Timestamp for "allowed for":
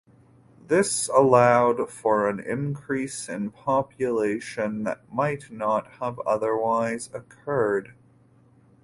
1.09-2.27